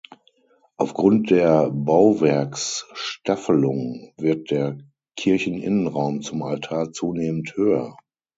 Aufgrund 0.77 1.29
der 1.29 1.69
Bauwerksstaffelung 1.69 4.13
wird 4.17 4.49
der 4.49 4.79
Kircheninnenraum 5.15 6.23
zum 6.23 6.41
Altar 6.41 6.91
zunehmend 6.91 7.53
höher. 7.55 7.95